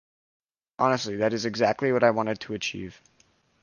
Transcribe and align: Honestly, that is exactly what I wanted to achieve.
Honestly, 0.79 1.17
that 1.17 1.31
is 1.31 1.45
exactly 1.45 1.91
what 1.91 2.03
I 2.03 2.09
wanted 2.09 2.39
to 2.39 2.55
achieve. 2.55 2.99